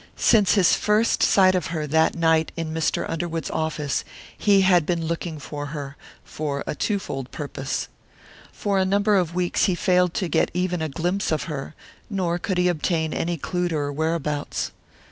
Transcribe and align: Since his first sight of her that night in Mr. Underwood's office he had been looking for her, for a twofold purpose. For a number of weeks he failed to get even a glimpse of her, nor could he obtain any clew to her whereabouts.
Since 0.17 0.55
his 0.55 0.73
first 0.73 1.21
sight 1.21 1.53
of 1.53 1.67
her 1.67 1.85
that 1.85 2.15
night 2.15 2.51
in 2.57 2.73
Mr. 2.73 3.07
Underwood's 3.07 3.51
office 3.51 4.03
he 4.35 4.61
had 4.61 4.83
been 4.83 5.05
looking 5.05 5.37
for 5.37 5.67
her, 5.67 5.95
for 6.23 6.63
a 6.65 6.73
twofold 6.73 7.29
purpose. 7.29 7.87
For 8.51 8.79
a 8.79 8.83
number 8.83 9.15
of 9.15 9.35
weeks 9.35 9.65
he 9.65 9.75
failed 9.75 10.15
to 10.15 10.27
get 10.27 10.49
even 10.55 10.81
a 10.81 10.89
glimpse 10.89 11.31
of 11.31 11.43
her, 11.43 11.75
nor 12.09 12.39
could 12.39 12.57
he 12.57 12.67
obtain 12.67 13.13
any 13.13 13.37
clew 13.37 13.67
to 13.67 13.75
her 13.75 13.93
whereabouts. 13.93 14.71